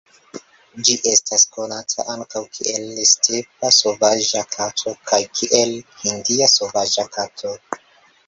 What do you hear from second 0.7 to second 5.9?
Ĝi estas konata ankaŭ kiel "stepa sovaĝa kato" kaj kiel